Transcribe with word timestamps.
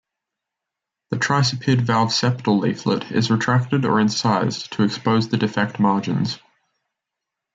The 1.11 1.17
tricuspid 1.17 1.81
valve 1.81 2.09
septal 2.09 2.59
leaflet 2.59 3.11
is 3.11 3.29
retracted 3.29 3.85
or 3.85 3.99
incised 3.99 4.73
to 4.73 4.81
expose 4.81 5.27
the 5.27 5.37
defect 5.37 5.79
margins. 5.79 6.39